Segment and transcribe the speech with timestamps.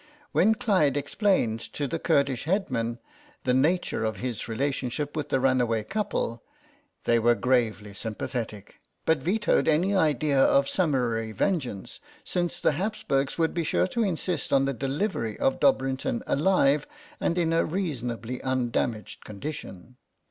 [0.31, 2.97] When Clyde explained to the Kurdish headmen
[3.43, 6.41] the nature of his relationship with the runaway couple
[7.03, 13.53] they were gravely sympathetic, but vetoed any idea of summary vengeance, since the Habsburgs would
[13.53, 16.87] be sure to insist on the delivery of Dobrinton alive,
[17.19, 19.97] and in a reason ably undamaged condition.